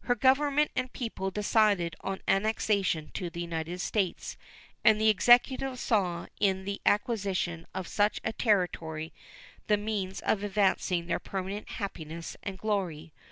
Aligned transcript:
Her 0.00 0.16
Government 0.16 0.72
and 0.74 0.92
people 0.92 1.30
decided 1.30 1.94
on 2.00 2.22
annexation 2.26 3.12
to 3.14 3.30
the 3.30 3.40
United 3.40 3.80
States, 3.80 4.36
and 4.84 5.00
the 5.00 5.08
Executive 5.08 5.78
saw 5.78 6.26
in 6.40 6.64
the 6.64 6.80
acquisition 6.84 7.68
of 7.72 7.86
such 7.86 8.18
a 8.24 8.32
territory 8.32 9.12
the 9.68 9.76
means 9.76 10.18
of 10.22 10.42
advancing 10.42 11.06
their 11.06 11.20
permanent 11.20 11.68
happiness 11.68 12.36
and 12.42 12.58
glory. 12.58 13.12